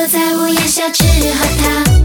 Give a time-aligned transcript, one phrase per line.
[0.00, 1.99] 坐在屋檐下吃喝它